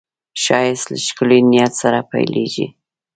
ښایست 0.43 0.87
له 0.93 0.97
ښکلي 1.05 1.39
نیت 1.51 1.73
سره 1.81 1.99
پیلېږي 2.11 2.67